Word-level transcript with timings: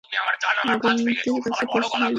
গোমতীর 0.75 1.39
কাছে 1.45 1.63
খোঁজ 1.71 1.85
নিলে? 1.93 2.09